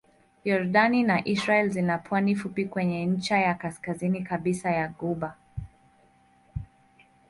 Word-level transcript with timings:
Yordani 0.45 1.03
na 1.03 1.21
Israel 1.25 1.69
zina 1.69 1.97
pwani 1.97 2.35
fupi 2.35 2.65
kwenye 2.65 3.05
ncha 3.05 3.37
ya 3.37 3.53
kaskazini 3.55 4.23
kabisa 4.23 4.71
ya 4.71 4.87
ghuba. 4.87 5.35